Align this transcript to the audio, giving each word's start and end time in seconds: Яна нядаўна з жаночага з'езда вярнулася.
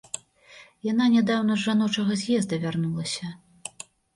Яна 0.91 1.05
нядаўна 1.17 1.53
з 1.59 1.63
жаночага 1.67 2.17
з'езда 2.25 2.61
вярнулася. 2.67 3.25